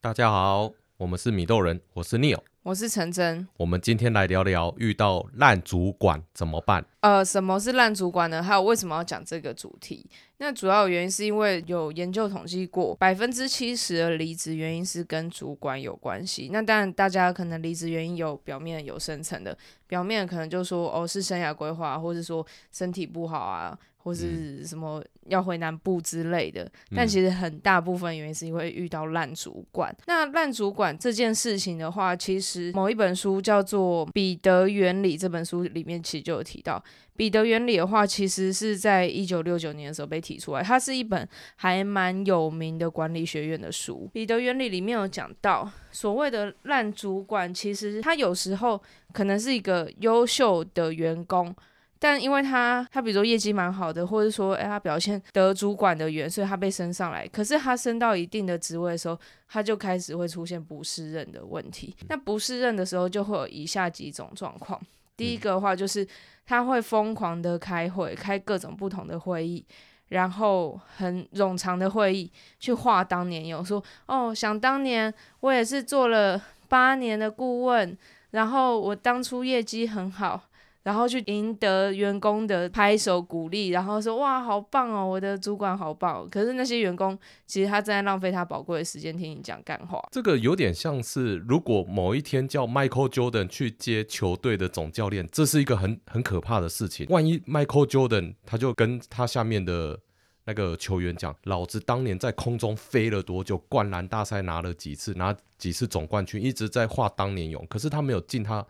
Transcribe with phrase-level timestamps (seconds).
[0.00, 3.48] 大家好，我们是米豆人，我是 Neil，我是陈真。
[3.56, 6.86] 我们今天来聊聊遇到烂主管怎么办？
[7.00, 8.40] 呃，什么是烂主管呢？
[8.40, 10.08] 还有为什么要讲这个主题？
[10.36, 16.48] 那主要原因是因为有研究统计过，百分之七十的离职原因是跟主管有关系。
[16.52, 19.58] 那当然，大家可能离职原因有表面有深层的，
[19.88, 23.76] 表面可能就说哦是生涯规划，或者说身体不好啊。
[24.08, 29.94] 或是什么要回南部之类的，嗯、但其实很大部分原因是因为遇到烂主管。
[29.98, 36.82] 嗯、那烂主管这件事情的话，其实某一本书叫做《彼得原理》，这本书里面其实就有提到，
[37.18, 44.08] 彼得原理的话，其实是在一九六九年的时候被提出来，它是一本还蛮有名的管理学院的书。
[44.14, 48.82] 彼得原理里面有讲到，所谓的烂主管，其实他有时候
[49.12, 51.54] 可能是一个优秀的员工。
[51.98, 57.26] 但因为他他比如说业绩蛮好的，或者说哎他表现得主管的缘，所以他被升上来。
[57.26, 61.96] 可是他升到一定的职位的时候，他就开始会出现不适任的问题。
[62.08, 64.80] 那不适任的时候，就会有以下几种状况。
[65.16, 66.06] 第一个的话就是
[66.46, 69.64] 他会疯狂的开会，开各种不同的会议，
[70.10, 77.98] 然后很冗长的会议去画当年有，说哦，想当年我也是做了八年的顾问，
[78.30, 80.44] 然后我当初业绩很好。
[80.88, 86.26] 然后去赢得员工的拍手鼓励，然后说哇，好棒哦，我的主管好棒。
[86.30, 90.02] 可是那些员工其实他正在浪费他宝贵的时间听你讲干话。
[90.10, 97.06] 这个有点像是，如果某一天叫 Michael Jordan 去接球队的总教练，这是一个很很可怕的事情。
[97.10, 100.00] 万一 Michael Jordan 他就跟他下面的
[100.46, 107.66] 那个球员讲，老子当年在空中飞了多久，灌篮大赛拿了几次，拿几次总冠军，一直在画当年勇。
[107.68, 108.66] 可是他没有进他。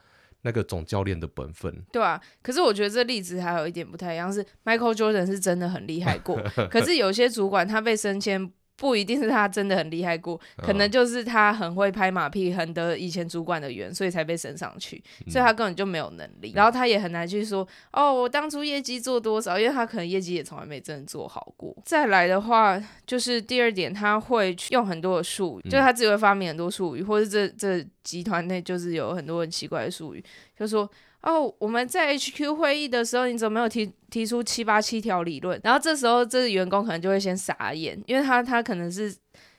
[0.49, 8.51] 那个总教练的本分，对啊，可是我觉得这例子还有一点不太一样，是 Michael Jordan 是真的很厉害过， 可是有些主管他被升迁。
[8.79, 16.53] 不一定是他真的很厉害过，可能就是他很会拍马屁，很得以前主管的缘，所以才被升上去，所以他根本就没有能力。
[16.53, 21.77] 嗯、然后他也很难去说，哦，我当初业绩做多少，因为他可能业绩也从来没真的做好过。
[21.85, 30.25] 再来的话，就是第二点，他会去用很多的术语，就是他自己会发明很多术语，或者这这集团内就是有很多很奇怪的术语，
[30.57, 30.89] 就是说。
[31.23, 35.61] 哦，我们在 HQ 会议的时候，你怎么没有提提出七八七条理论？
[35.65, 39.15] 然后这时候，这个员工可能就会先傻眼，因为他他可能是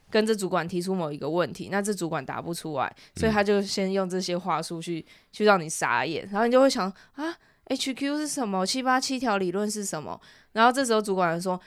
[0.09, 7.35] 跟着主管提出某一个问题，那这主管答不出来，所以他就先用这些话术去去让你傻眼，然后你就会想啊
[7.67, 8.65] ，HQ 是什么？
[8.65, 10.19] 七八七条理论是什么？
[10.53, 11.59] 然后这时候主管说，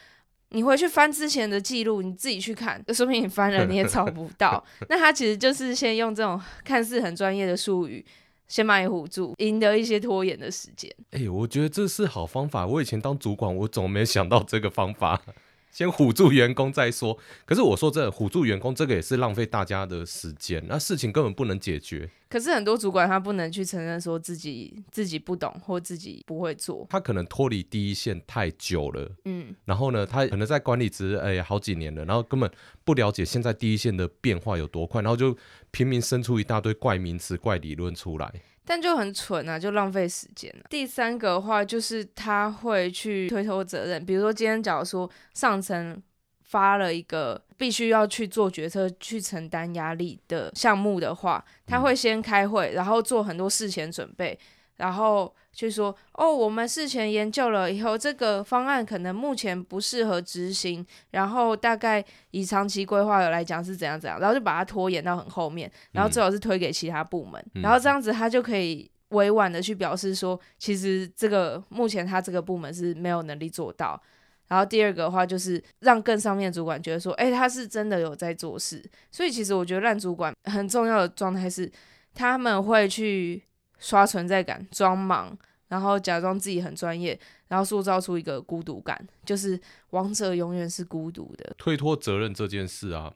[0.48, 4.64] 你回去翻之前的记录，你自己去看，说明你翻了你也 找不到。
[4.88, 8.04] 那他其实就是先用这种看似很专业的术语。
[8.48, 10.94] 先把你唬住，赢得一些拖延的时间。
[11.10, 12.66] 哎、我觉得这是好方法。
[12.66, 15.22] 我以前当主管，我总没想到这个方法。
[15.72, 17.18] 先唬住员工再说。
[17.44, 20.62] 可是我说这唬住员工，这个也是浪费大家的时间。
[20.68, 22.08] 那事情根本不能解决。
[22.28, 26.86] 可是很多主管他不能去承认说自己自己不懂或自己不会做。
[26.88, 29.10] 他可能脱离第一线太久了。
[29.24, 29.54] 嗯。
[29.64, 32.50] 然后呢，他可能在管理职哎好几年了，然后根本
[32.84, 35.36] 不了解现在第一线的变化有多快，然后就
[35.70, 38.32] 拼命生出一大堆怪名词、怪理论出来。
[38.64, 40.64] 但就很蠢啊，就浪费时间了。
[40.70, 46.00] 第三个的话就是他会去推脱责任，比如说今天假如说上层
[46.42, 54.38] 发了一个必须要去做决策、去承担压力的项目的话，他会先开会，然后做很多事前准备。
[54.76, 60.84] 然后就说哦，我们事前研究了以后，这个方案可能目前不适合执行。
[61.10, 74.00] 然后大概以长期规划来讲是怎样怎样，然后就把它拖延到很后面，然后最好是推给其他部门，嗯、然后这样子他就可以委婉的去表示说，其实这个目前他这个部门是没有能力做到。
[74.48, 78.82] 然后第二个的话就是让更上面的主管觉得说，哎，他是真的有在做事。
[79.10, 81.70] 所以其实我觉得烂主管很重要的状态是
[82.14, 83.42] 他们会去。
[83.82, 89.60] 刷存在感，装忙，然后假装自己很专业，然后塑造出一个孤独感，就是
[89.90, 91.52] 王者永远是孤独的。
[91.58, 93.12] 推脱责任这件事啊，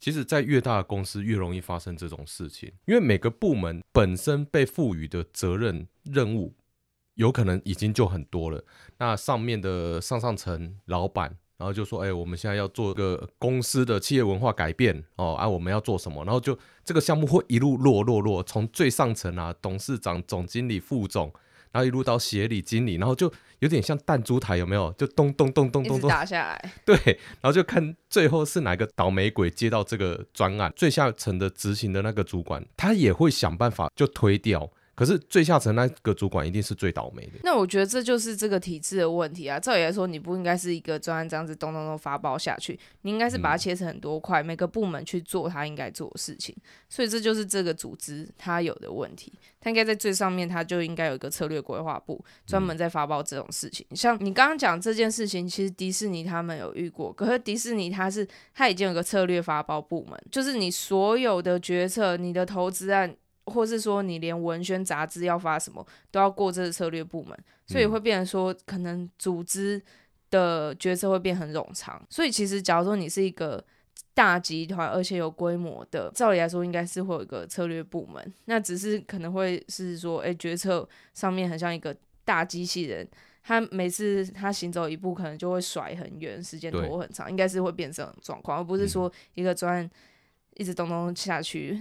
[0.00, 6.54] 其实，在越大的公司越容易发生这种事情，因为每个部门本身被赋予的责任任务，
[7.14, 8.64] 有可能已经就很多了。
[8.98, 11.36] 那上面的上上层老板。
[11.60, 16.24] 然后就说，哎、欸，我们现在要做个公司的企业文化改变哦，啊，我们要做什么？
[16.24, 21.30] 然后就这个项目会一路落落落，从最上层啊，董事长、总经理、副总，
[21.70, 24.90] 然后一路到协理、经理，然后就有点像弹珠台，有没有？
[24.96, 26.72] 就咚咚咚咚咚咚打下来。
[26.86, 26.96] 对，
[27.42, 34.70] 然后就看最后是哪个倒霉鬼接到这个专案，最下层的执行的那个主管，他也会想办法就推掉。
[35.00, 37.38] 可是最下层那个主管一定是最倒霉的。
[37.42, 39.58] 那我觉得这就是这个体制的问题啊。
[39.58, 46.54] 照理来说，你不应该是一个专案这样子咚咚咚发包下去，你应该是把它切成很多块，每个部门去做他应该做的事情。
[46.90, 49.32] 所以这就是这个组织它有的问题。
[49.58, 53.86] 它应该在最上面，它就应该有一个策略规划部，专门在发包这种事情。
[53.92, 63.16] 像你刚刚讲这件事情，其实迪士尼他们有遇过，可是迪士尼它是它已经有个策略发包部门，就是你所有的决策、你的投资案。
[63.50, 67.36] 或是说你连文宣杂志要发什么都要过这个策略部门，
[67.66, 69.82] 所以会变成说可能组织
[70.30, 72.00] 的决策会变很冗长。
[72.08, 73.62] 所以其实假如说你是一个
[74.14, 78.34] 大集团，而且有规模的，照理来说应该是会有一个策略部门。
[78.46, 83.08] 那只是可能会是说，诶，决策上面很像一个大机器人，
[83.42, 89.90] 他每次他行走一步可能就会甩很远，时间拖很长，应该是会变成这种状况，而不是说一个专案
[90.56, 91.80] 一直咚咚下去。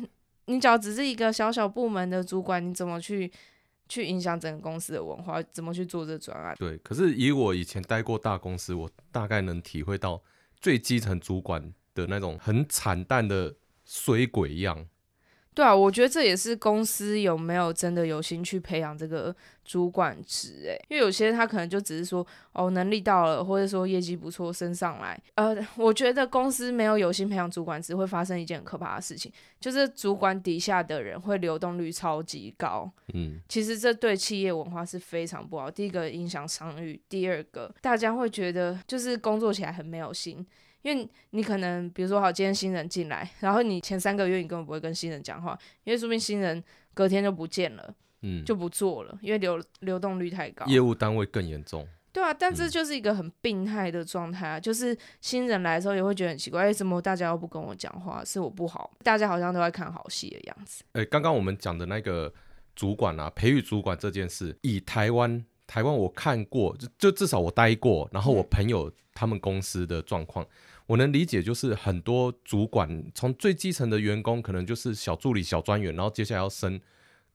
[0.49, 3.31] 你只要只是一个小小部门的主管，你怎么去
[3.87, 5.41] 去影响整个公司的文化？
[5.43, 6.55] 怎么去做这专案？
[6.57, 10.21] 对，可是以我以前待过大公司，我大概能体会到
[10.59, 13.55] 最基层主管的那种很惨淡的
[13.85, 14.87] 水鬼样。
[15.59, 19.35] 对啊，我觉得这也是公司有没有真的有心去培养这个
[19.65, 25.21] 主管职诶，因为有些他可能就只是说哦，能力到了，或者说业绩不错升上来。
[25.35, 29.29] 呃， 我觉得公司没有有心培养主管职，会发生一件很可怕的事情，
[29.59, 32.89] 就是主管底下的人会流动率超级高。
[33.13, 35.69] 嗯，其实这对企业文化是非常不好。
[35.69, 40.47] 第一个影响商誉，第二个大家会觉得就是工作起来很没有心。
[40.81, 51.87] 因为你可能，比如说，好，今天新人进来，然后你前三个月你根本不会跟新人讲话，因为说明新人隔天就不见了，嗯，就不做了，因为流流动率太高，业务单位更严重。
[52.11, 58.25] 对啊，但这就是一个很病态的状态啊，嗯、就是新人来的时候也会觉得很奇怪，为什么大家又不跟我讲话？
[58.25, 58.91] 是我不好？
[59.03, 60.83] 大家好像都在看好戏的样子。
[60.93, 62.33] 诶，刚刚我们讲的那个
[62.75, 70.43] 主管啊，培育主管这件事，以台湾台湾我看过，就就至少我待过，然后我朋友他们公司的状况。
[70.43, 70.47] 嗯
[70.89, 76.81] 我能理解，就是很多主管从最基层的员工，可能就是小助理、小专员，然后接下来要升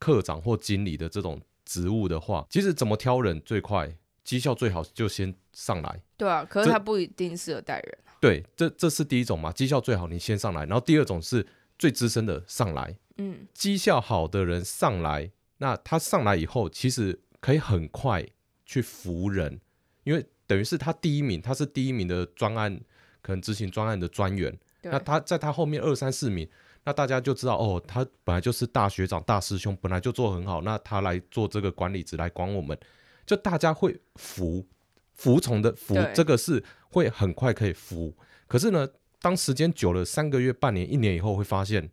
[0.00, 6.02] 科长或经理的这种职务的话，其实怎么挑人最快、绩效最好，就先上来。
[6.16, 7.98] 对啊，可是他不一定适合带人。
[8.20, 11.46] 对，这这是第一种嘛，绩效最好你先上来，然后第二种是
[11.78, 12.98] 最资深的上来。
[13.18, 18.26] 嗯，绩效好的人上来，那他上来以后，其实可以很快
[18.64, 19.60] 去服人，
[20.04, 22.80] 因为等于是他第一名，他是第一名的专案。
[23.24, 26.46] 可能执行专案的专员，那他在他后面二三四名，
[26.84, 32.78] 那大家就知道哦，他本来就是大学长、大师兄，本来就做很好，那他来做这个管理职来管我们，
[33.24, 34.66] 就大家会服
[35.14, 38.14] 服从的服，这个是会很快可以服。
[38.46, 38.86] 可是呢，
[39.22, 41.90] 当时间久了，三个月、半年、一年以后，会发现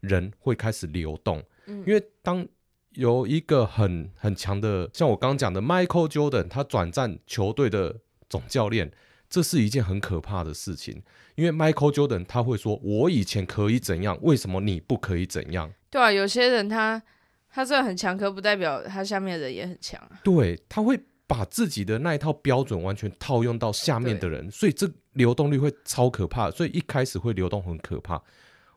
[0.00, 2.46] 人会开始流动，嗯、因为当
[2.94, 8.92] 有一个很很强的，像我刚刚讲的 Michael Jordan，他转战球队的总教练。
[9.30, 11.02] 这是一件很可怕的事情，
[11.34, 17.02] 因为 Michael Jordan 他会说：“我以前可以怎样，为什么你不可以怎样？”对啊，有些人他
[17.50, 20.20] 他虽然很强，可不代表他下面的人也很强啊。
[20.22, 26.48] 对，他会把自己的那一套标准完全套用到下面的人，所以这流动率会超可怕。
[26.52, 28.22] 所以一开始会流动很可怕。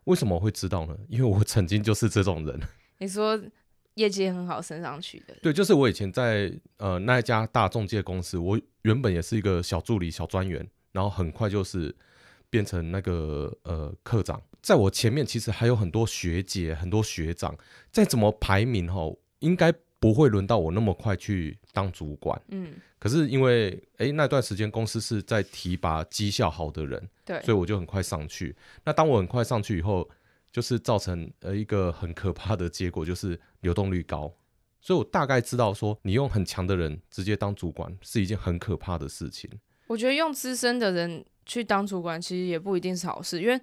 [0.05, 0.97] 为什么会知道呢？
[1.07, 2.59] 因为我曾经就是这种人。
[2.97, 3.39] 你说。
[3.97, 11.93] 业绩很好升上去的，对，就是我以前在呃那一家大中介公司，我原本也是一个小助理、小专员，然后很快就是
[12.49, 17.57] 变成那个呃科长，在我前面其实还有很多学姐、很多学长，
[17.91, 19.01] 再怎么排名哈，
[19.39, 28.55] 应该不会轮到我那么快去当主管，嗯，可是因为诶那段时间公司是在提拔绩效好的人，对，所以我就很快上去。
[28.85, 30.07] 那当我很快上去以后，
[30.51, 34.33] 就是造成呃一个很可怕的结果，就是流动率高，
[34.79, 39.49] 所以我大概知道说，你用很强的人直接当主管是一件很可怕的事情。
[39.87, 43.59] 我觉得用资深的人去当主管，其实也不一定是好事，因为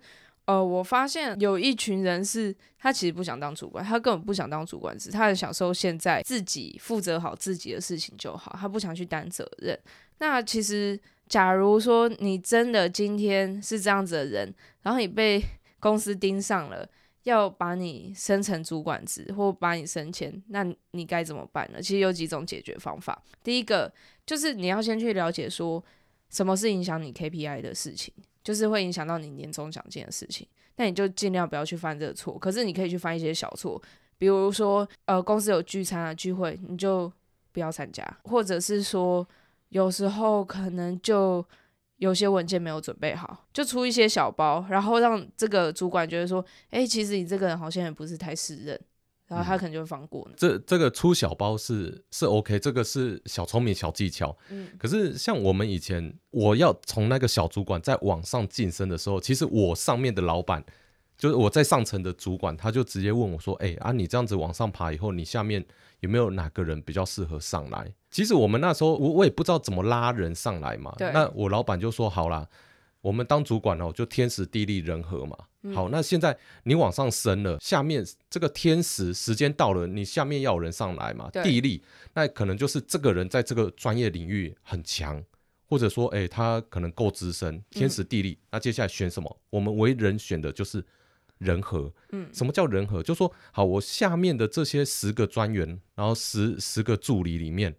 [0.46, 9.78] 呃，我发现有一群人是他其实不想当主管，他根本不想当主管，是他很享受现在自己负责好自己的事情就好，他不想去担责任。
[10.18, 10.98] 那其实，
[11.28, 15.42] 假如说你真的今天是这样子的人，然后你被
[15.80, 16.86] 公司盯上了，
[17.24, 21.82] 要把你升成主管职或把你升迁，那你该怎么办呢？
[21.82, 23.20] 其实有几种解决方法。
[23.42, 23.92] 第一个
[24.24, 25.82] 就是你要先去了解说
[26.30, 30.46] 什么是影响你 KPI 的事情，就是会影响到你年终奖金的事情。
[30.76, 32.38] 那你就尽量不要去犯这个错。
[32.38, 33.80] 可是你可以去犯一些小错，
[34.18, 37.12] 比如说呃公司有聚餐啊聚会，你就
[37.52, 39.26] 不要参加，或者是说
[39.70, 41.44] 有时候可能就。
[41.96, 48.80] 有些文件没有准备好，就出一些小包，然后让这个主管觉得说：“诶，其实你这个人好像也不是太适任。”
[49.26, 50.34] 然后他可能就会放过你。
[50.36, 54.36] 这这个出小包是是 OK，这个是小聪明小技巧。
[54.50, 60.64] 嗯，可是像我们以前，我要从那个小主管再往上晋升的时候，其实我上面的老板。
[61.16, 65.64] 就是我在上层的主管，他就直接问我说：“哎、欸、啊，你这样子往上爬以后，你下面
[66.00, 70.94] 有没有哪个人比较适合上来？”其实我们那时候，我我也不知道怎么拉人上来嘛。
[70.96, 71.10] 对。
[71.12, 72.48] 那我老板就说：“好啦，
[73.00, 75.36] 我们当主管哦，就天时地利人和嘛。
[75.62, 81.30] 嗯、好，那现在你往上升了，下面这个天时时间到了，你下面要有人上来嘛。
[81.30, 81.82] 地利，
[82.12, 85.22] 那可能就是这个人在这个专业领域很强，
[85.66, 87.62] 或者说，哎、欸，他可能够资深。
[87.70, 89.40] 天时地利，嗯、那接下来选什么？
[89.50, 90.84] 我们为人选的就是。”
[91.44, 93.02] 人和，嗯，什么叫人和？
[93.02, 97.76] 就说好，我下面的这些十个专员，然后十十个助理里面，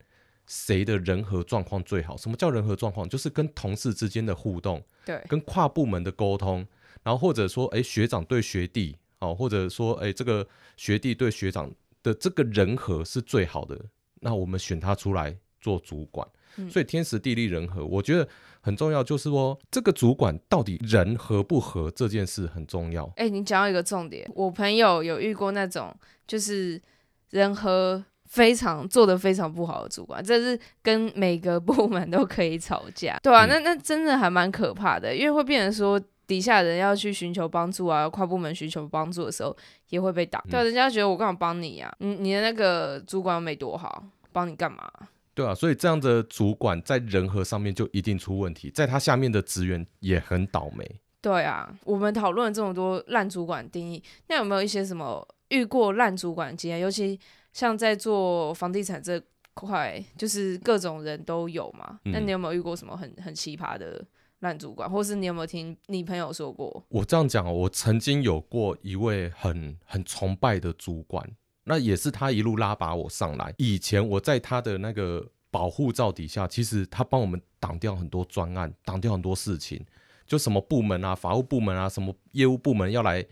[0.47, 2.15] 谁的人和状况最好？
[2.15, 3.09] 什么叫人和状况？
[3.09, 6.65] 就是跟同事之间的互动，对，跟跨部门的沟通，
[7.03, 13.79] 然后或者说，哎，学长对学弟，哦，或者说，哎，这个学弟对学长的这个人和是最好的，
[14.21, 16.27] 那我们选他出来做主管。
[16.57, 18.27] 嗯，所以天时地利人和，我觉得。
[18.65, 23.05] 很重要，就是说这个主管到底人合不合这件事很重要。
[23.09, 25.95] 哎、欸，你讲到一个重点，我朋友有遇过那种
[26.25, 26.81] 就是
[27.29, 39.55] 人和非常做的非常不好的主管，这是跟每个部门都可以吵架， 对啊，嗯、那那真的还蛮可怕的，因为会变成说底下人要去寻求帮助啊，跨部门寻求帮助的时候
[39.89, 40.43] 也会被打。
[40.49, 41.95] 对、啊，人家觉得我干嘛帮你呀、啊？
[41.99, 44.91] 你你的那个主管没多好，帮你干嘛？
[45.35, 50.89] 对啊，所以这样的主管在人和上面就一定出问题，在他下面的职员也很倒霉。
[51.21, 56.79] 对啊，我们讨论了这么多烂主管定义，那有没有一些什么遇过烂主管经验？
[56.79, 57.19] 尤其
[57.51, 59.21] 像在做房地产这
[59.53, 61.99] 块，就是各种人都有嘛。
[62.05, 64.05] 那你有没有遇过什么很很奇葩的
[64.39, 66.85] 烂主管，或是你有没有听你朋友说过？
[66.89, 71.27] 我这样讲，我曾经有过一位很很崇拜的主管。
[71.65, 73.53] 那也是他一路拉拔我上来。
[73.57, 79.85] 以前我在他的那个保护罩底下，其实他帮我们挡掉很多专案，挡掉很多事情。
[80.27, 83.25] 就什么部门啊，法务部门啊，什么业务部门要来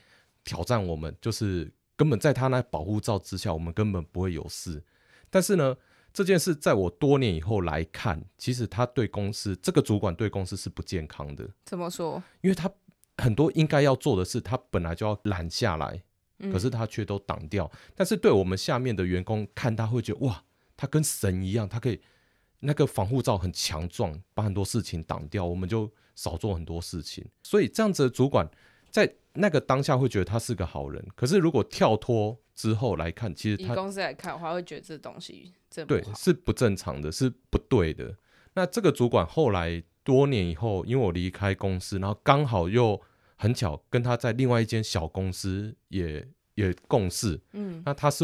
[0.43, 4.83] 挑战我们，就是根本在他那保护罩之下，我们根本不会有事。
[5.29, 5.75] 但是呢，
[6.13, 11.49] 这件事在我多年以后来看，其实他对公司这个主管对公司是不健康的。
[11.65, 12.21] 怎么说？
[12.41, 12.71] 因为他
[13.17, 16.03] 很多应该要做的事，他本来就要揽下来。
[16.51, 20.43] 可是他却都挡掉，但是对我们下面的员工看他会觉得哇，
[20.75, 22.01] 他跟神一样，他可以
[22.59, 27.25] 那个防护罩很强壮，把很多事情挡掉，我们就少做很多事情。
[27.43, 28.49] 所以这样子的主管
[28.89, 38.17] 在那个当下会觉得他是个好人，可是如果跳脱之后来看，其实他以公司来看的话，会觉得这东西这对是不正常的，是不对的。
[38.55, 43.01] 那这个主管后来多年以后，因为我离开公司，然后刚好又。
[43.35, 48.23] 很巧，跟他在另外一间小公司也也共事，嗯，那他是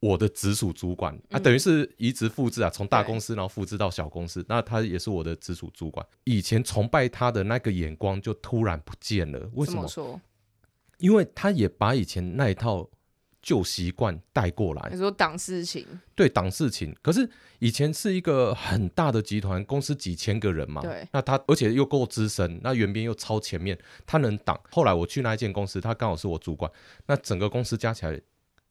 [0.00, 6.06] 我的直属主管，嗯、啊，等于是移植复制啊，从大公司然后复制到小公司，那他也是我的直属主管。
[6.24, 9.78] 以前崇拜他的那个眼光就突然不见了，为什么？
[9.78, 10.20] 怎么说？
[10.98, 12.88] 因为他也把以前那一套。
[13.46, 15.86] 旧习惯带过来，你说挡事情，
[16.16, 16.92] 对，挡事情。
[17.00, 21.06] 可是以前是一个很大的集团，公司几千个人嘛，对。
[21.12, 24.60] 那他而且又够资深，那员兵又超前面，他能挡。
[24.72, 26.68] 后来我去那一间公司，他刚好是我主管，
[27.06, 28.20] 那整个公司加起来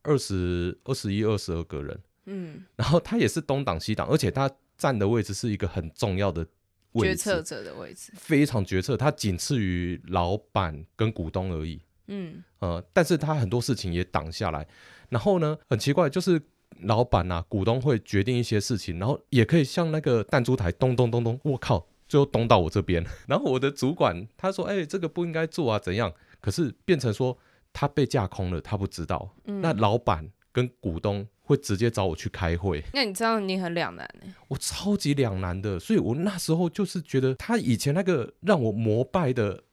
[0.04, 2.66] 二十二十一、二十二个人，嗯。
[2.76, 6.46] 然后他也是东挡西挡，而且他站的位置是一个很重要的
[6.96, 8.98] 决策者的位置，非常决策。
[8.98, 11.80] 他仅次于老板跟股东而已。
[12.08, 14.68] 嗯呃，但是他很多事情也挡下来，
[15.10, 16.42] 然后呢，很奇怪，就是
[16.82, 26.12] 老板啊，股东会决定一些事情，然后也可以像那个弹珠台咚咚咚咚，我靠，最后咚到我这边， 然后我的主管他说，哎、欸，这个不应该做啊，怎样？
[26.42, 27.38] 可是变成说
[27.72, 29.36] 他被架空了，他不知道。
[29.46, 34.34] 嗯、那老板跟股东会直接找我去开会，那你知道你很两难呢？
[34.48, 39.64] 我超级两难的，所以我那时候就是觉得他以前那个让我膜拜的。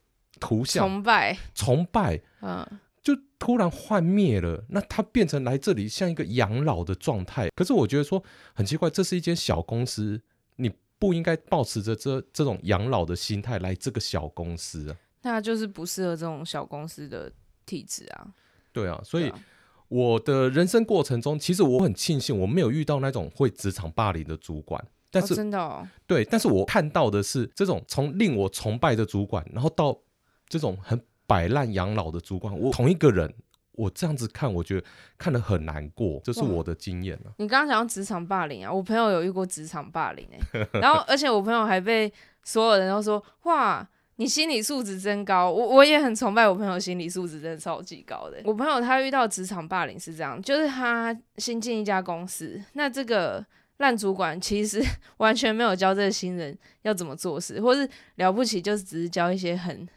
[0.43, 2.67] 图像崇拜，崇拜，嗯，
[3.01, 4.61] 就突然幻灭了。
[4.67, 7.47] 那他变成来这里像一个养老的状态。
[7.55, 8.21] 可是我觉得说
[8.53, 10.21] 很奇怪，这是一间小公司，
[10.57, 10.69] 你
[10.99, 14.97] 不应该保持着这这种养老的心态来这个小公司啊。
[15.21, 17.31] 那就是不适合这种小公司的
[17.65, 18.27] 体质啊。
[18.73, 19.31] 对啊，所以
[19.87, 24.85] 我的人生过程中，其实我很庆幸我没有遇到那种会职场霸凌的主管。
[25.09, 29.95] 但是、哦、真的、哦，对，但是我看到的是这种从令我崇拜的主管，然后到
[30.53, 33.33] 这种很摆烂养老的主管，我同一个人，
[33.71, 34.85] 我这样子看，我觉得
[35.17, 37.33] 看得很难过，这是我的经验了。
[37.37, 48.39] 你刚刚讲到职场霸凌啊，我朋友有遇过职场霸凌哎、欸， 然后而且我朋友还被所有人都说，哇，你心理素质真高，我我也很崇拜我朋友心理素质真的超级高的。
[48.45, 53.43] 我朋友他遇到职场霸凌是这样，就是他新进一家公司，那这个
[53.77, 54.79] 烂主管其实
[55.17, 59.87] 完全没有教这个新人要怎么做事，或是了不起就是只是教一些很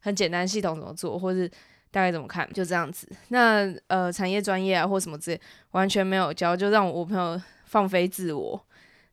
[0.00, 1.48] 很简单系统怎么做，或是
[1.90, 3.08] 大概怎么看，就这样子。
[3.28, 5.40] 那呃产业专业啊或什么之类
[5.72, 8.60] 完全没有教，就让我朋友放飞自我，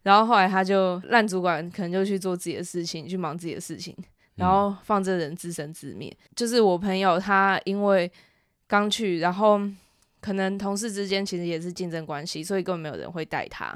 [0.04, 3.96] 然后后来他就烂主管可能就去做自己的事情，去忙自己的事情。
[4.36, 8.12] 然后放这人自生自灭，就是我朋友他因为
[8.68, 9.60] 刚去，然后
[10.22, 13.76] 可能同事之间其实也是竞争关系，所以根本没有人会带他，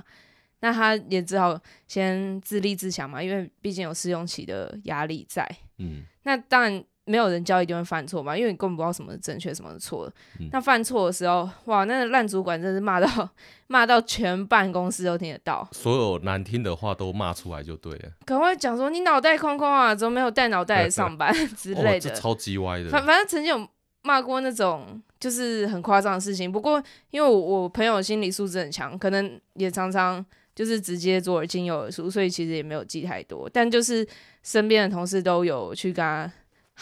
[0.60, 5.44] 那他也只好先自立自强嘛，因为毕竟有试用期的压力在。
[5.80, 6.84] 嗯，那当然。
[7.06, 10.14] 没有人教一定会犯错嘛，因为你根本不知道什么是正确，什么是错的。
[10.40, 13.30] 嗯、那犯错的时候，哇，那个烂主管真是骂到
[13.68, 18.12] 骂到全办公室都听得到，所有难听的话都骂出来就对了。
[18.26, 22.90] 可能会讲说你脑袋空空啊，怎么没有带脑袋来上班 之类的，哦、超级歪的。
[22.90, 23.68] 反反正曾经有
[24.04, 26.52] 骂过那种就是很夸张的事情。
[26.52, 33.50] 不过因为我我朋友心理素质很强，可能也常常就是直接左耳进右耳出，所以其实也没有记太多。
[33.52, 34.08] 但就是
[34.44, 36.32] 身边的同事都有去跟他。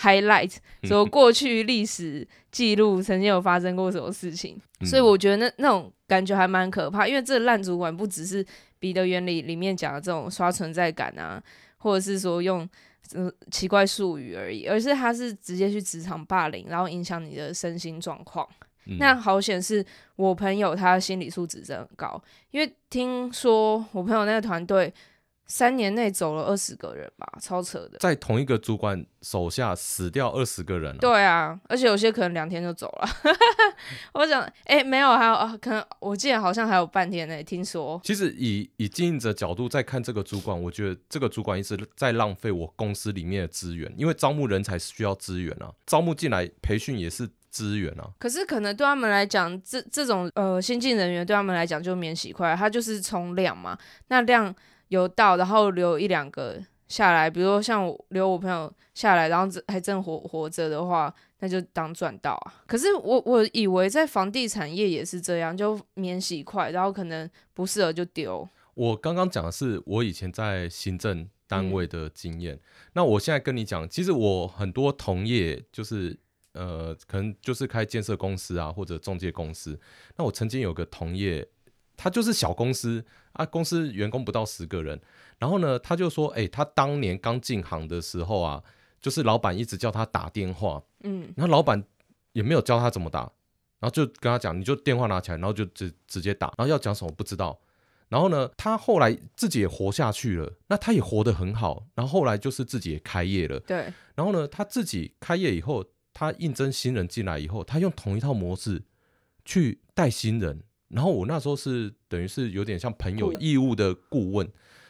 [0.01, 8.45] Highlight 说过去历史记录曾经有发生过什么事情，嗯、所以我觉得那那种感觉还蛮可怕，因为这个烂主管不只是
[8.79, 11.41] 彼得原理里面讲的这种刷存在感啊，
[11.77, 12.67] 或者是说用、
[13.13, 18.47] 呃、奇怪术语而已，而是他是直接去职场霸凌，然后影响你的身心状况。
[18.85, 24.93] 嗯、那好显是我朋友他心理素质真的很高，因为听说我朋友那个团队。
[25.49, 27.97] 三年内走了二十个人吧，超扯的。
[27.99, 30.97] 在同一个主管手下死掉二十个人、啊。
[31.01, 33.09] 对啊，而且有些可能两天就走了。
[34.13, 37.43] 我想，哎、欸，没有，还有啊，可能我记得好像还有半天呢。
[37.43, 37.99] 听说。
[38.03, 48.07] 其实以以经营者角度在看这个主管，我觉得这个主管一直在浪费我公司里面的资源，因为招募人才是需要资源啊，招募进来培训也是资源啊。
[48.19, 53.75] 可是可能对他们来讲，这这种呃新进人员对他们来讲就免洗筷，他就是冲量嘛，
[54.09, 54.55] 那量。
[54.89, 62.61] 有到，然后留一两个下来，比如说像我留我朋友下来，然后还正活活着的话，那就当赚到啊。
[62.67, 68.47] 可是我我以为在房地产业也是这样，就免洗块，然后可能不适合就丢。
[68.73, 72.61] 我刚刚讲的是我以前在行政单位的经验，嗯、
[72.93, 76.17] 那我现在跟你讲，其实我很多同业就是
[76.53, 79.79] 呃，可能就是开建设公司啊，或者中介公司。
[80.17, 81.47] 那我曾经有个同业。
[82.01, 83.03] 他就是小公司
[83.39, 84.99] 啊，公司员工不到十个人。
[85.37, 88.61] 然后呢，他就说，哎、欸，他当年刚进行的时候啊，
[89.01, 91.81] 就是老板一直叫他打电话，嗯，然后老板
[92.33, 93.21] 也没有教他怎么打，
[93.79, 97.57] 然后就跟他讲，你就电话拿起来，然后就直直接打，然后要讲什么不知道。
[98.09, 101.87] 然后呢，他后来自己也活下去了，那他也活得很好。
[101.95, 103.93] 然后后来就是自己也开业了，对。
[104.15, 108.83] 然后呢，他自己开业以后，他应征新人进来以后，他用同一套模式
[109.45, 110.63] 去带新人。
[110.89, 114.45] 然后我那时候是等于是有点像朋友义务的顾问，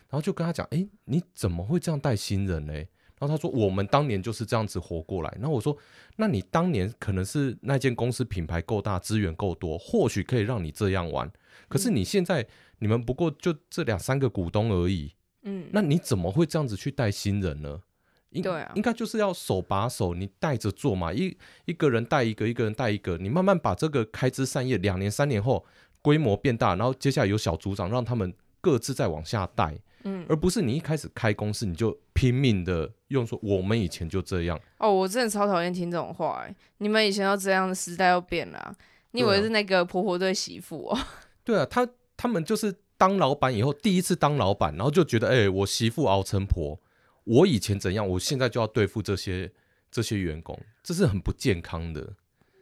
[0.10, 2.74] 然后就跟他讲，哎，你怎么会这样带新人呢？
[2.74, 5.38] 然后他说，我们当年就是这样子活过来。
[5.38, 5.78] 然后我说，
[6.16, 11.30] 那你当年可能是那间公司品牌够大，资源够多，或许可以让你这样玩。
[11.68, 17.82] 可是你现在你们不过就这两三个股东而已，嗯，那你怎么会这样子去带新人呢？
[18.30, 21.36] 应对啊，应该就是要手把手，你带着做嘛，一
[21.66, 25.66] 一个人带一个，一个人带一个，你慢慢把这个开枝散叶，两年三年后。
[26.02, 34.60] 规模变大，然后接下来有小组长，让他们各自再往下带，嗯，而不是你一开始开公司你就拼命的用说我们以前就这样。
[34.78, 38.76] 哦，我真的超讨厌听这种话，哎，你们以前都这样的时代又变了，
[39.12, 41.00] 你以为是那个婆婆对媳妇哦？
[41.44, 46.80] 对啊，他他们就是当老板以后第一次当老板，然后就觉得，哎，我媳妇熬成婆，
[47.24, 49.52] 我以前怎样，我现在就要对付这些
[49.90, 52.14] 这些员工，这是很不健康的。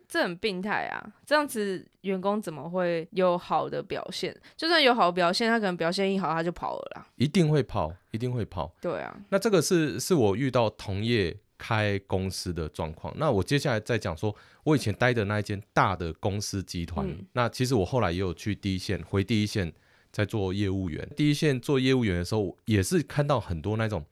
[0.07, 1.05] 这很病态啊！
[1.25, 4.33] 这样子员工怎么会有好的表现？
[4.55, 7.05] 就算有好的表现，他可能表现一好他就跑了啦。
[7.17, 8.73] 一定会跑，一定会跑。
[8.79, 13.13] 对啊，那这个是是我遇到同业开公司的状况。
[13.17, 17.05] 那我接下来再讲说，我以前待的那一间大的公司集团。
[17.05, 19.73] 嗯、那其实我后来也有去第一线，回第一线
[20.13, 21.05] 在做业务员。
[21.17, 24.05] 第一线做业务员的时候，也是看到很多那种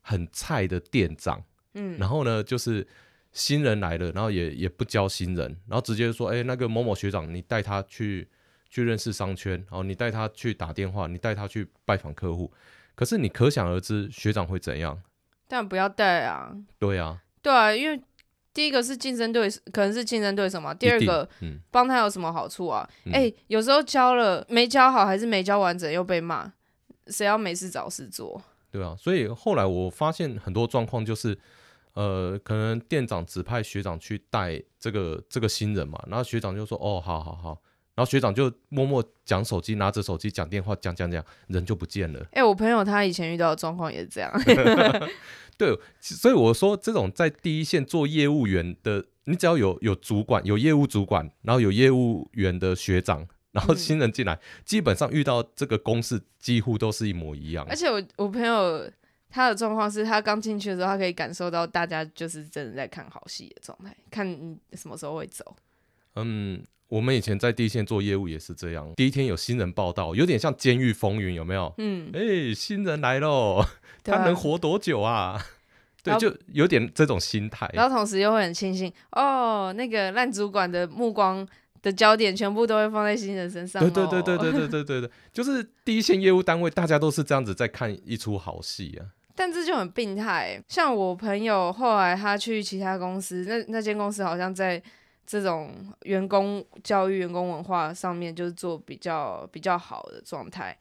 [0.00, 1.42] 很菜的店长。
[1.74, 2.86] 嗯，然后呢，就是。
[3.32, 8.28] 新人来了，然后也也不教新人，然后直接说：“哎，那个某某学长，你带他去
[8.68, 12.52] 去认识商圈，然后你带他去打电话，你带他去拜访客户。
[12.96, 15.00] 可是你可想而知，学长会怎样？
[15.46, 16.52] 但不要带啊！
[16.78, 18.00] 对啊，对啊，因为
[18.52, 20.74] 第一个是竞争对手，可能是竞争对手嘛。
[20.74, 22.88] 第二个，嗯，帮他有什么好处啊？
[23.12, 26.52] 哎、嗯，有时候教了没教好，还是没教完整，又被骂，
[27.06, 28.42] 谁要没事找事做？
[28.72, 31.38] 对啊，所以后来我发现很多状况就是。
[31.94, 37.60] 呃，可能店长指派学长去带这个这个新人嘛，然后学长就说：“哦，好好好。”
[37.96, 42.20] 然后学长就默默讲手机，拿着手机讲电话，讲讲讲，人就不见了。
[42.32, 44.32] 哎、欸，我朋友他以前遇到的状况也是这样。
[45.58, 57.66] 对，所以我说这种在第一线做业务员的，你只要有有主管，有业务主管，然后有业务员的学长，然后新人进来，嗯、基本上遇到这个公式几乎都是一模一样。
[57.68, 58.90] 而且我我朋友。
[59.30, 65.56] 他的状况是他刚进去的时候，他可以感受到大家就是真的在看好戏的状态，看你什么时候会走。
[66.16, 71.72] 嗯，我们以前在第一线做业务也是这样，第一天有新人报道，有点像监狱风云，有没有？
[71.78, 73.64] 嗯，哎、欸，新人来喽，
[74.02, 75.40] 他能活多久啊？
[76.02, 77.70] 对，就有点这种心态。
[77.74, 81.46] 然后同时又会很庆幸哦，那个烂主管的目光
[81.82, 83.90] 的焦点全部都会放在新人身上、哦。
[83.90, 89.12] 对对对对对对对对，就是第一线业务单位，大家都是这样子在看一出好戏啊。
[89.40, 94.80] 但这就很病态，像我朋友后来他去其他公司，那那间公司好像在
[95.26, 100.76] 这种员工教育、员工文化上面就是做比较比较好的状态，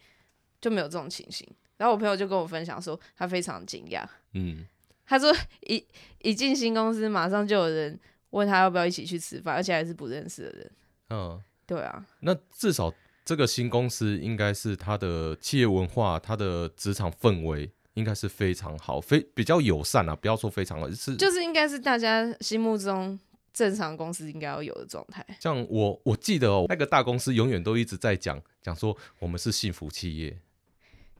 [0.59, 1.47] 就没有这种情形。
[1.77, 4.65] 然后我朋友就跟我分享说，他非常惊讶，嗯，
[5.05, 5.81] 他说一
[6.21, 7.97] 一进新公司，马上就有人
[8.31, 10.71] 问他要不要一起去吃饭，而且还是不认识的人，
[11.11, 12.93] 嗯，对啊，那至少
[13.23, 17.71] 这个新公司应该是他的企业文化、他的职场氛围。
[17.95, 23.19] 应该是非常好，非比较友善啊，不要说非常好，是就是应该是大家心目中
[23.51, 25.25] 正常公司应该要有的状态。
[25.39, 30.39] 像我我记得哦，那个大公司永远都一直在讲讲说我们是幸福企业。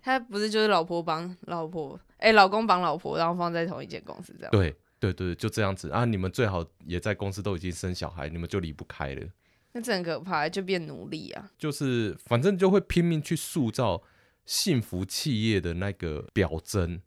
[0.02, 4.52] 他不是就是老婆帮老婆，哎、欸，老公帮老婆，然后放在同一间公司这样。
[4.52, 6.06] 对对对，就这样子啊！
[6.06, 9.28] 你们最好也在公司都已经生小孩，你们就离不开了。
[9.74, 11.52] 那这很可怕，就变奴隶啊！
[11.58, 14.02] 就是反正就会拼命去塑造。
[14.50, 17.00] 幸福企业的那个表征，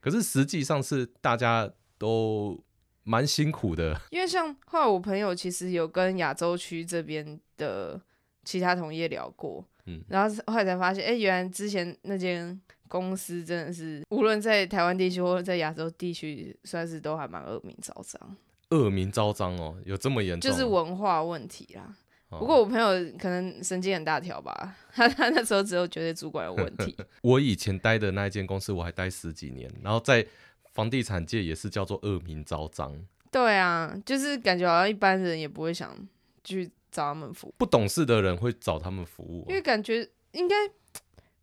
[0.00, 2.58] 可是实际上是大家都
[3.02, 4.00] 蛮辛苦的。
[4.10, 8.00] 因为像后来我朋友其实有跟亚洲区这边的
[8.44, 18.36] 其他同业聊过，嗯，然后后来才发现，哎、欸，原来之前那间公司真的是无论在台湾地区或者在亚洲地区，算是都还蛮恶名昭彰。
[18.70, 20.50] 恶名昭彰哦，有这么严重？
[20.50, 21.94] 就是文化问题啦。
[22.28, 26.96] 不过我朋友可能神经很大条吧， 他他那时候只有觉得主管有问题。
[27.22, 30.26] 我以前待的那一间公司，我还待十几年，然后在
[30.74, 32.92] 房地产界也是叫做恶名昭彰。
[33.30, 35.96] 对啊，就是感觉好像一般人也不会想
[36.42, 40.54] 去找他们服务，不懂事的人会找他们服务啊，因为感觉应该，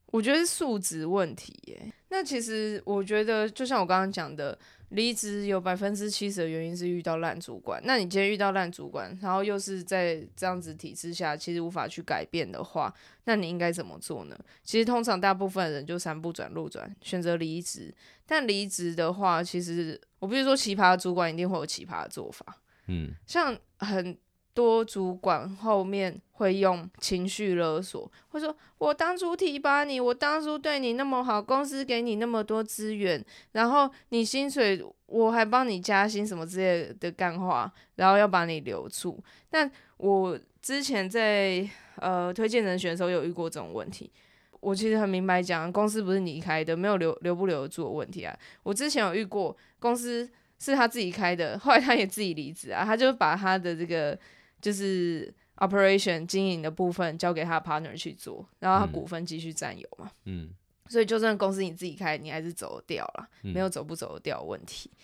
[0.08, 1.94] 我觉得是素质问题耶。
[2.10, 4.58] 那其实我觉得，就像我刚刚讲的。
[4.94, 7.82] 离职有百分之七十的原因是遇到烂主管。
[7.84, 12.94] 那你今天遇到烂主管，然后又是在这样子体制下，其实无法去改变的话，
[13.26, 14.38] 那你应该怎么做呢？
[14.64, 17.94] 其实通常大部分人就三不转路转，选择离职。
[18.26, 22.62] 但离职的话，其实我不是说奇葩的主管一定会有奇葩的做法。
[22.88, 24.18] 嗯，像很。
[24.54, 44.12] 多主管后面会用情绪勒索，会说：“我当初提拔你，我当初对你那么好，公司给你那么多资源，然后你薪水我还帮你加薪什么之类的干话，然后要把你留住。”但我之前在呃推荐人选的时候有遇过这种问题，
[44.60, 48.38] 我其实很明白讲，公司不是你开的，没有留留不留得住的问题啊。
[48.62, 54.16] 我之前有遇过公司是他自己开的，后来他也自己离职啊，他就把他的这个。
[54.64, 60.10] 就是 operation 经营的部分交给他 partner 去做，然后他股份继续占有嘛。
[60.24, 60.50] 嗯，
[60.88, 64.90] 所以就算公司你自己开，你还是走得掉了，没有走不走得掉的问题。
[64.94, 64.98] 嗯、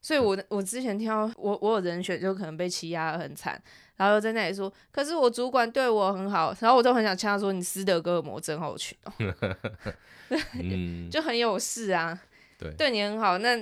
[0.00, 3.62] 所以我我之前听到我我有人选就可能被欺压得很惨，
[3.96, 9.12] 然后又在那里说，可是我主管对我很好，然后我都很想呛他说你斯德哥尔摩症候群哦
[11.12, 12.18] 就很有事啊，
[12.58, 13.54] 对，对你很好，那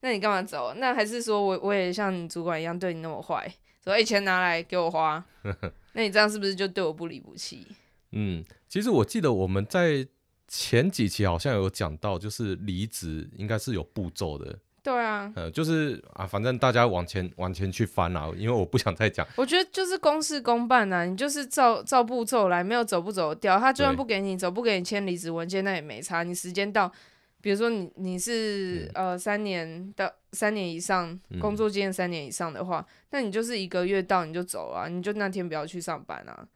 [0.00, 0.74] 那你干嘛走？
[0.74, 3.50] 那还是说我我也像你主管一样对你那么坏？
[3.84, 5.22] 所以钱拿来给我花，
[5.92, 7.66] 那你这样是不是就对我不离不弃？
[8.12, 10.08] 嗯，其实我记得我们在
[10.48, 14.58] 前几期好像有讲到，就是离职应该是有步骤的。
[14.82, 19.26] 对啊，呃，就是啊，反正大家往前往前去翻啊，因为我不想再讲。
[19.36, 23.58] 我觉得就是公事公办啊，你就是照照步骤来，没有走不走得掉。
[23.58, 26.22] 他就算不给你走，不给你签离职文件，那也没差。
[26.22, 26.90] 你时间到。
[27.44, 36.48] 比如说你你是、嗯、呃三年到三年以上工作经验三年以上的话，嗯、那你就是一个月到你就走啊，你就那天不要去上班啊。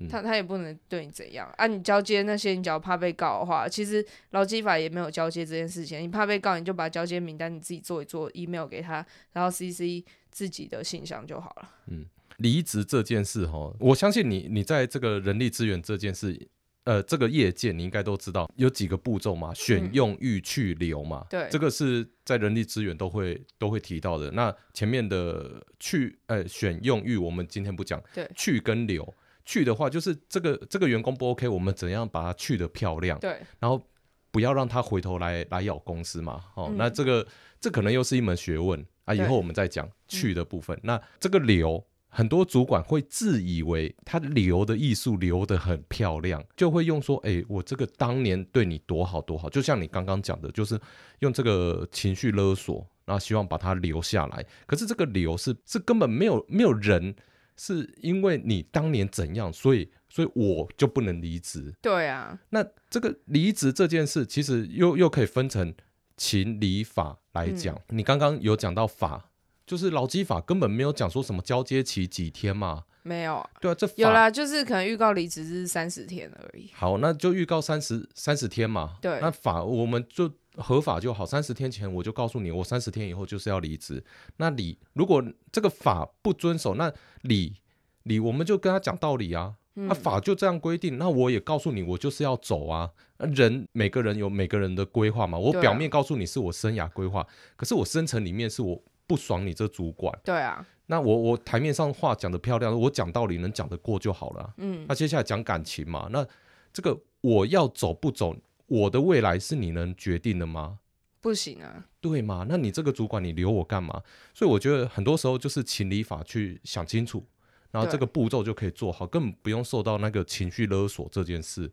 [0.00, 1.66] 嗯、他他也不能对你怎样啊。
[1.66, 6.00] 你交接那些，你只要怕被告的话，其实劳基法也没有交接这件事情。
[6.00, 11.68] 你怕被告，你就把交接名单你自己做一做，email 给他，然后 CC 自己的信箱就好了。
[11.88, 16.48] 嗯，离职这件事哈，我相信你你在这个人力资源这件事。
[16.84, 24.30] 呃，这个业界你应该都知道有几个步骤嘛，选用育去留嘛，对，这个是在人力资源都会都会提到的。
[24.30, 29.14] 那前面的去呃选用育，我们今天不讲，对，去跟留，
[29.44, 33.86] 去的话就是这个这个员工不 OK，我们怎样把它去的漂亮，对，然后
[34.30, 37.26] 不要让他回头来来咬公司嘛，哦，嗯、那这个
[37.60, 40.74] 这可能又是一门学问啊，以后我们再讲去的部分。
[40.78, 41.84] 嗯、那这个留。
[42.12, 50.78] 很多主管会自以为他留的艺术留得很漂亮，就会用说：“哎、欸，我这个当年对你多好多好。”就像你刚刚讲的，就是
[51.20, 54.44] 用这个情绪勒索，然后希望把他留下来。
[54.66, 57.14] 可是这个留是是根本没有没有人
[57.56, 61.72] 是因为你当年怎样，所以所以我就不能离职。
[61.80, 65.72] 对啊，那这个离职这件事，其实又又可以分成
[66.16, 67.76] 情理法来讲。
[67.88, 69.29] 嗯、你刚刚有讲到法。
[69.70, 76.68] 就是劳基法根本没有讲说什么交接期几天嘛，没有啊，对啊，这有啦，就是可能预告离职是三十天而已。
[76.74, 78.96] 好，那就预告三十三十天嘛。
[79.00, 84.02] 对，那法我们就合法就好，三十天前我就告诉你，我三十天以后就是要离职。
[84.38, 87.54] 那你如果这个法不遵守，那你
[88.02, 89.54] 你我们就跟他讲道理啊。
[89.74, 92.90] 那、嗯啊、法就这样规定，那我也告诉你，我就是要走啊。
[93.18, 98.82] 人每个人有每个人的规划嘛，我表面告诉你是我生涯规划，啊、可是我深层里面是我。
[99.10, 104.54] 不爽你这主管，对啊，那我我台面上话讲的漂亮，我讲道理能讲得过就好了。
[104.58, 106.24] 嗯，那接下来讲感情嘛，那
[106.72, 108.36] 这个我要走不走，
[108.68, 110.78] 我的未来是你能决定的吗？
[111.20, 112.46] 不行啊，对吗？
[112.48, 114.00] 那你这个主管你留我干嘛？
[114.32, 117.26] 所以我觉得很多时候就是情理法去想清楚，
[117.72, 121.68] 然后这个步骤就可以做好，根本不用受到那个情绪勒索这件事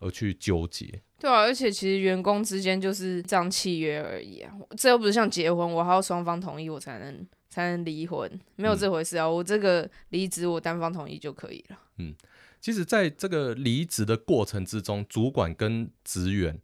[0.00, 1.00] 而去纠结。
[1.18, 9.26] 对啊，而且其实员工之间就是这样契约而已啊，这又不是像结婚，我还要双方同意我才能才能离婚，没有这回事啊。
[9.26, 11.78] 嗯、我这个离职我单方同意就可以了。
[11.98, 12.14] 嗯，
[12.60, 16.58] 其实在这个离职的过程之中，主管跟职员，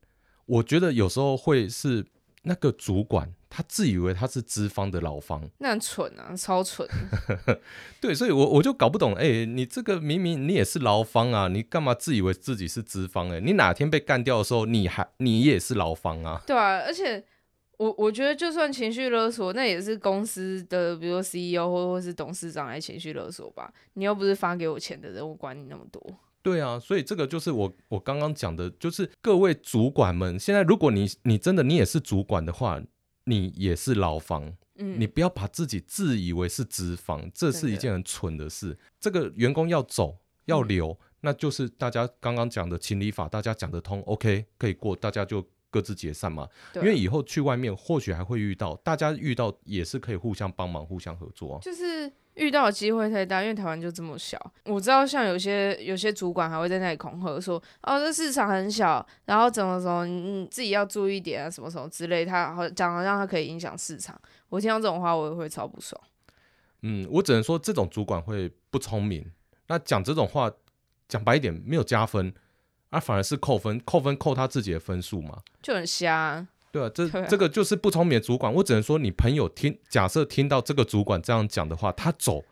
[0.46, 2.06] 我觉得有时候会是
[2.46, 3.34] 那个主管。
[3.48, 6.86] 他自以为他是资方的劳方，那很蠢啊，超蠢。
[8.02, 13.36] 对，所以我我就搞不懂，哎、欸，你这个明明你也是劳方啊，你干嘛自以为自己是资方、欸？
[13.38, 16.42] 哎，你哪天被干掉的时候，你还你也是劳方啊？
[16.46, 17.24] 对啊，而且
[17.78, 23.72] 我我觉得，就算情绪勒索，那也是公司的，比如说 CEO 或或是董事长来情绪勒索吧？
[23.94, 26.02] 你又不是发给我钱的人，我管你那么多？
[26.46, 32.80] 对啊，所以这个就是我我刚刚讲的，就是各位主管们，现在如果你你真的你也是主管的话。
[33.28, 38.70] 你也是劳方，嗯，你不要把自己自以为是资方，这是一件很蠢的事。
[38.70, 46.48] 的这个员工要走要留，嗯、那就是大家刚刚讲的情理法，大家讲得通，OK，可以过，大家就各自解散嘛。
[46.76, 51.58] 因为以后去外面或许还会遇到，大家遇到也是可以互相帮忙、互相合作。
[51.60, 52.12] 就是。
[52.36, 54.38] 遇到的机会太大，因为台湾就这么小。
[54.64, 64.18] 我知道，像有些有些主管还会在那里恐吓说：“哦，这市场很小，然后怎么怎么，你自己要注意点啊，什么什么之类。”他好讲的让他可以影响市场。
[64.48, 66.00] 我听到这种话，我也会超不爽。
[66.82, 69.32] 嗯，我只能说这种主管会不聪明。
[69.68, 70.50] 那讲这种话，
[71.08, 72.32] 讲白一点，没有加分，
[72.90, 76.48] 而、啊、反而是扣分，扣分扣他自己的分数嘛，就很瞎、啊。
[76.76, 78.52] 对啊，这这个就是不聪明的主管。
[78.52, 82.44] 我只能说，你朋友听，假设听到这个主管这样讲的话，他走，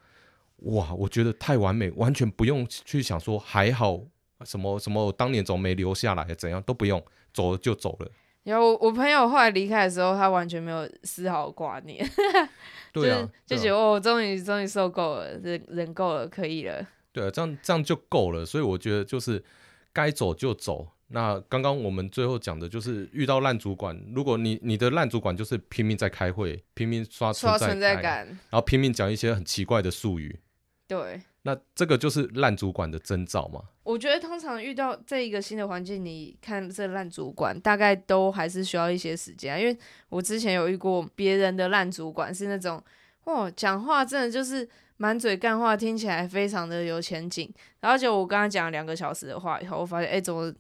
[0.61, 4.01] 哇，我觉得太完美，完全不用去想说还好
[4.47, 8.11] 什么什么，我当年怎么没留下来，怎样都不用，走了就走了。
[8.45, 12.03] 然后我我朋友后来离开的时候，他完全没有丝毫挂念，
[12.93, 16.87] 对啊，就觉得哦，终于终于受够了，忍忍够了，可以了。
[17.13, 18.47] 对啊，这样这样就够了。
[18.47, 19.45] 所以我觉得就是
[19.93, 20.89] 该走就走。
[21.15, 30.41] 那刚刚我们最后讲的就是遇到烂主管，如果你你的烂主管就是拼命在开会，拼命刷存在，刷存在感，然后拼命讲一些很奇怪的术语，
[30.89, 33.63] 对，那这个就是烂主管的征兆嘛。
[33.85, 42.83] 我觉得通常遇到这一个新的环境，你看这烂主管大概都还是需要一些时间，因为我之前有遇过别人的烂主管是那种，
[43.23, 47.49] 哦，讲话真的就是满嘴干话，听起来非常的有前景，
[47.79, 50.53] 然后就我刚刚讲了两个小时的话以后，我发现哎，怎么？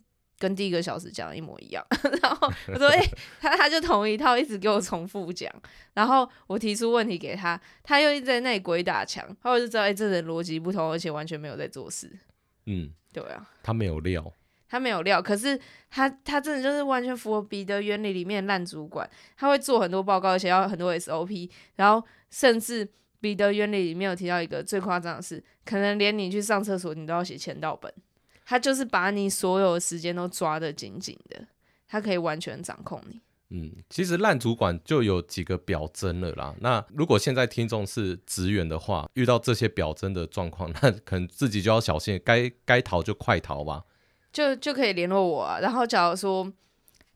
[0.44, 1.83] 跟第一个小时讲的一模一样，
[2.20, 5.50] 然后我说：“诶、欸，他他就同一套，一直给我重复讲。
[5.94, 9.26] 然后我提出问题给他，他又一直在那里鬼打墙。
[9.40, 12.11] 后来就知道，诶、欸，这人逻辑不通，而且完全没有在做事。
[12.66, 14.30] 嗯，对啊，他没有料，
[14.68, 15.22] 他没有料。
[15.22, 21.48] 可是他他真的就是完全符合彼得原理里面烂主管，他会做很多报告，而且要很多 SOP。
[21.76, 22.87] 然后甚至
[23.18, 27.90] 彼得原理里面有提到一个最夸张的事，可能连你去上厕所，你都要写签到本。”
[28.44, 31.46] 他就是把你所有的时间都抓得紧紧的，
[31.88, 33.20] 他可以完全掌控你。
[33.50, 36.54] 嗯，其实烂主管就有几个表征了啦。
[36.61, 43.85] 那如果现在听众是职员的话，遇到这些表征的状况， 那可能自己就要小心，该该逃就快逃吧。
[44.33, 45.59] 就就可以联络我啊。
[45.61, 46.52] 然后假如说。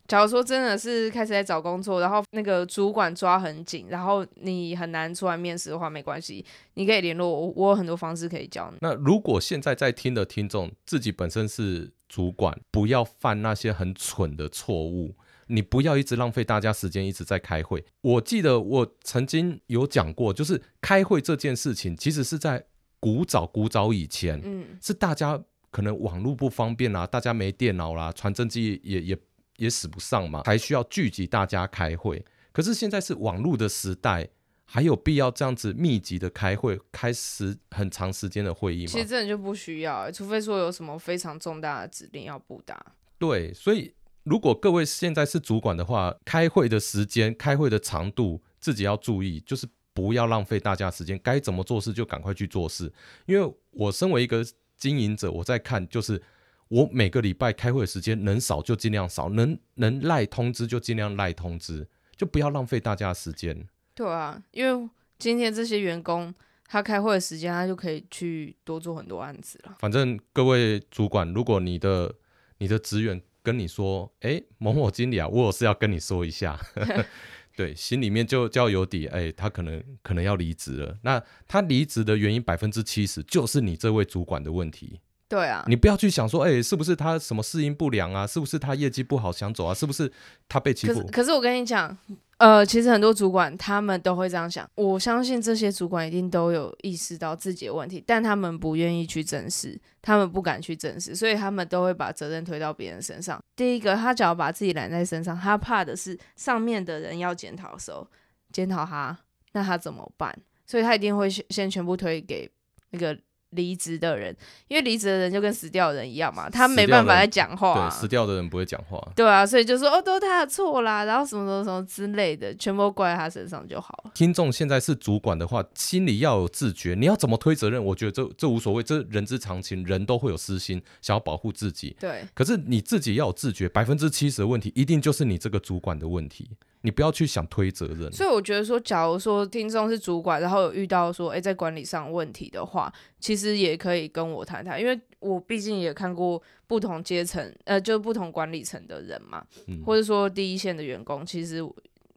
[0.09, 6.42] 假如说真的是开始在找工作，然后那个主管抓很紧，然后你很难出来面试的话，没关系，
[6.75, 8.79] 你可以联络我，我有很多方式可以教你。
[8.81, 15.14] 那如果现在在听的听众自己本身是主管，不要犯那些很蠢的错误，
[15.49, 17.85] 你不要一直浪费大家时间，一直在开会。
[18.01, 22.64] 我记得我曾经有讲过，就是开会这件事情，其实是在
[22.99, 25.38] 古早古早以前，嗯，是大家
[25.71, 29.18] 可能网络不方便啦，大家没电脑啦，传真机也也。
[29.59, 32.25] 也使不上嘛，还需要聚集大家开会。
[32.53, 34.29] 可是现在是网络的时代，
[34.64, 38.92] 还有必要这样子密集的开会，开时很长时间的会议吗？
[38.92, 42.81] 其实真的就不需要、欸，除非说有什么非常重大的指令要布达。
[43.18, 43.92] 对，所以
[44.23, 52.92] 如果各位现在是主管的话，开会的时间、开会的长度自己要注意，就是不要浪费大家时间，该怎么做事就赶快去做事。
[53.27, 54.44] 因为我身为一个
[54.77, 56.23] 经营者，我在看就是。
[56.69, 63.67] 我每个礼拜开会的时间能少就尽量少，能能赖通知就尽量赖通知，就不要浪费大家的时间。
[63.95, 66.33] 对啊，因为今天这些员工
[66.67, 69.77] 他开会的时间，他就可以去多做很多案子了。
[69.81, 72.15] 反正各位主管，如果你的
[72.59, 76.61] 你的职员跟你说，哎，某某经理啊，我有事要跟你说一下，
[77.57, 80.99] 对，心里面就就要有底，哎，他可能可能要离职了。
[81.03, 85.01] 那他离职的原因百分之七十就是你这位主管的问题。
[85.29, 88.27] 对啊，你不要去想说，哎、欸，是不是他什么适应不良啊？
[88.27, 89.75] 是不是他业绩不好想走啊？
[89.75, 90.11] 是不是
[90.49, 91.07] 他被欺负？
[91.12, 91.95] 可是我跟你讲，
[92.38, 94.67] 呃，其实很多主管他们都会这样想。
[94.75, 103.38] 我相信这些主管一定都有意识到自己的问题，但他们不愿意去正视，他们不敢去正视，所以他们都会把责任推到别人身上。
[103.55, 108.09] 第一个，他只要把自己揽在身上，他怕的是上面的人要检讨的时候
[108.51, 109.14] 检讨他，
[109.53, 110.35] 那他怎么办？
[110.67, 112.51] 所以他一定会先先全部推给
[112.93, 113.14] 那个。
[113.51, 114.37] 离职的人，
[114.69, 117.89] 因为离职的人就跟死掉的人一样嘛，他没办法再讲话，啊。
[117.89, 119.01] 对，死掉的人不会讲话。
[119.17, 124.11] 对啊，所以就说哦，都是他的错啦，然后什么什么什么之类的，全部怪在他身上就好了。
[124.15, 127.83] 听众现在是主管的话，心里要有自觉，你要怎么推责任？
[127.83, 131.97] 我觉得这这无所谓，这人之常情，人都会有私心，想要保护自己。
[131.99, 136.51] 对，可是你自己要有自觉，百分之七十的问题，一定就是你这个主管的问题。
[136.83, 151.61] 你不要去想推责任，所以我觉得说，假如说听众是主管，然后有遇到说，诶，在管理上问题的话，其实也可以跟我谈谈，因为我毕竟也看过不同阶层，呃，就是不同管理层的人嘛，嗯、或者说第一线的员工，其实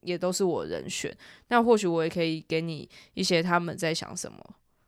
[0.04, 1.12] 也都是我人选。
[1.47, 4.38] 那或许我也可以给你一些他们在想什么，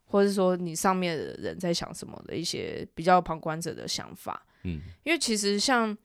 [0.04, 4.46] 或者说你上面的人在想什么的一些比较旁观者的想法。
[4.62, 5.98] 嗯，因为其实像。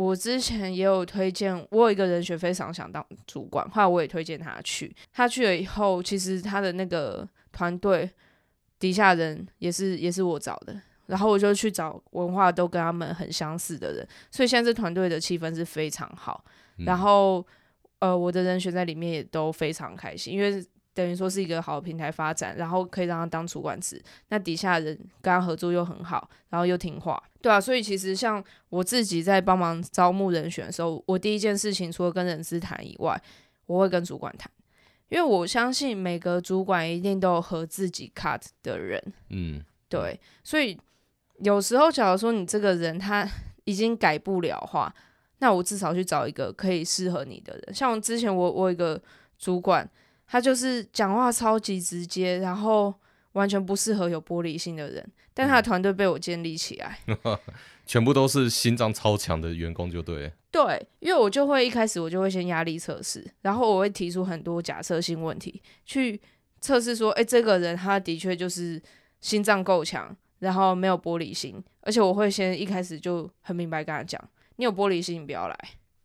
[0.00, 4.94] 我之前也有推荐，我有一个人选非常想当主管，后来我也推荐他去。
[5.12, 8.10] 他去了以后，其实他的那个团队
[8.78, 16.42] 底下人也是也是我找的，然后我就去找文化都跟他们很相似的人，所以现在这团队的气氛是非常好。
[16.78, 17.46] 然后
[17.98, 20.64] 呃，我的人选在里面也都非常开心，因为。
[20.92, 33.20] 等于说是一个好的平台发展，然后可以让他当主管职，那底下人跟他合作又很好，然后又听话，对啊，所以其实像我自己在帮忙招募人选的时候，我第一件事情除了跟人资谈以外，
[33.66, 34.50] 我会跟主管谈，
[35.08, 40.76] 因为我相信每个主管一定都有合自己 cut 的人，嗯，对，所以
[41.38, 43.26] 有时候假如说你这个人他
[43.64, 44.92] 已经改不了话，
[45.38, 49.00] 那我至少去找一个可以适合你的人，像之前我我有一个
[49.38, 49.88] 主管。
[50.30, 52.94] 他就是讲话超级直接，然后
[53.32, 55.04] 完全不适合有玻璃心的人。
[55.34, 57.00] 但他的团队被我建立起来，
[57.84, 60.32] 全部都是心脏超强的员工，就对。
[60.52, 66.20] 对，因为我就会一开始我就会先压力测试，然后我会提出很多假设性问题去
[66.60, 68.80] 测试说，哎，这个人他的确就是
[69.20, 74.22] 心脏够强，然后没有玻璃心，而且我会先一开始就很明白跟他讲，
[74.56, 75.58] 你有玻璃心，你不要来。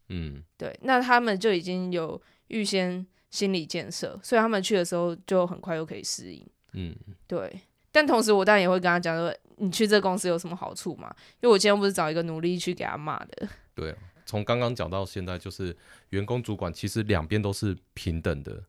[0.10, 3.06] 嗯，对，那他们就已经有预先。
[3.32, 6.46] 心理建设，所以他们去的时候就很快又可以适应。
[6.74, 6.96] 嗯，
[7.28, 7.62] 对。
[7.92, 11.14] 但同时，我当然也会跟他讲说，你去这个公司有什么好处嘛？
[11.42, 13.48] 因为我今天不是找一个奴隶去给他骂的。
[13.74, 15.74] 对，从刚刚讲到现在，就是
[16.10, 18.64] 员工主管其实两边都是平等的。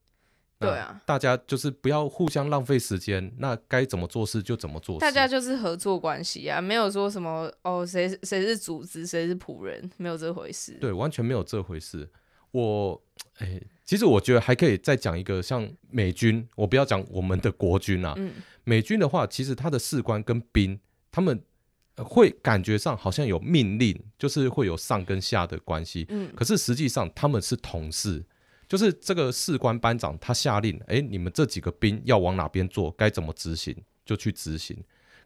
[0.59, 5.01] 对啊，大家就是不要互相浪费时间，那该怎么做事就怎么做事。
[5.01, 10.79] 大家就是合作关系啊，没有说什么哦，谁谁是组织，谁是仆人，没有这回事。
[10.81, 12.09] 对，完全没有这回事。
[12.51, 13.03] 我，
[13.39, 13.61] 哎。
[13.87, 18.15] 其实我觉得还可以再讲一个，像美军，我不要讲我们的国军啊。
[18.17, 18.33] 嗯、
[18.65, 20.77] 美军的话，其实他的士官跟兵，
[21.13, 21.41] 他们
[21.99, 26.05] 会感觉上好像有命令，就是会有上跟下的关系。
[26.09, 28.25] 嗯、可是实际上他们是同事，
[28.67, 33.73] 就是这个士官班长他下令，哎，你们这几个兵要往哪边做，该怎么执行
[34.05, 34.77] 就去执行。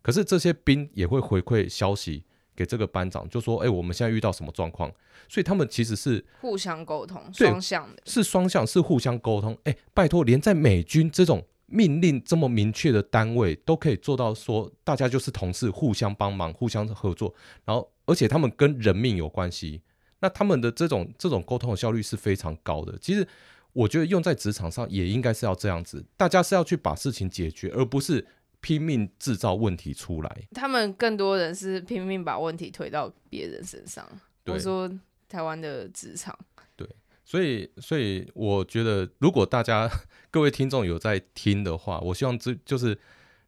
[0.03, 2.25] 可是这些兵也会回馈消息
[2.61, 4.93] 给这个班长，就说：“哎、欸，我们现在遇到什么状况？”
[5.31, 9.55] 所以他们其实是互相沟通，双向的，是双向，是互相沟通。
[9.65, 17.35] 哎、欸，拜托，连在美军这种命令这么明确的单位，都可以做到说大家就是同事，互相帮忙，互相合作。
[17.65, 19.81] 然后，而且他们跟人命有关系，
[20.19, 22.99] 那他们的这种这种沟通的效率是非常高的。
[23.01, 23.27] 其实，
[23.73, 28.27] 我觉得用在职场上也应该是要这样子，大家是要去把事情解决，而不是。
[28.61, 34.07] 拼命制造问题出来，他们更多人是拼命把问题推到别人身上。
[34.47, 34.91] 我说
[35.29, 36.37] 台湾的职场，
[36.77, 36.89] 对，
[37.25, 39.89] 所以所以我觉得，如果大家
[40.31, 42.99] 各位听众有在听的话，我希望这就是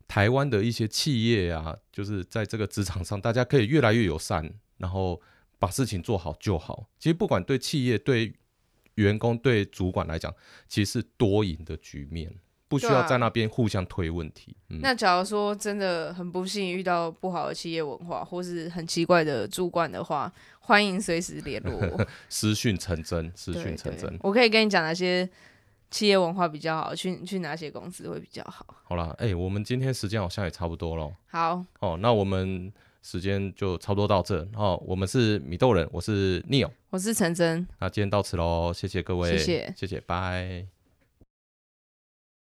[0.06, 5.20] 台湾的一些企业啊，就是在这个职场上，大家可以越来越友善，然后
[5.58, 6.88] 把事情做好就好。
[6.98, 8.32] 其实不管对企业、对
[8.94, 10.32] 员工、对主管来讲，
[10.68, 12.32] 其实是多赢的局面。
[12.72, 14.56] 不需要在那边互相推问题。
[14.56, 22.06] 啊嗯、那假如说真的很不幸遇到不好的企业文化，或是很奇怪的主管的话，欢迎随时联络我。
[22.30, 24.18] 私讯成真，私讯成真。
[24.22, 25.28] 我可以跟你讲哪些
[25.90, 28.64] 企业文化比较好，去去哪些公司会比较好。
[28.84, 31.12] 好了，哎、欸，我们今天时间好像也差不多了。
[31.26, 34.48] 好，哦，那我们时间就差不多到这。
[34.54, 37.66] 哦，我们是米豆人，我是 Neo，我是陈真。
[37.78, 40.66] 那今天到此喽，谢谢各位，谢谢，谢谢，拜。